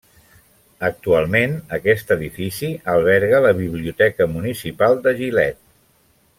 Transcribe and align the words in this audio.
Actualment, 0.87 1.53
aquest 1.77 2.15
edifici 2.15 2.71
alberga 2.95 3.43
la 3.47 3.53
Biblioteca 3.61 4.29
municipal 4.35 5.01
de 5.07 5.15
Gilet. 5.23 5.65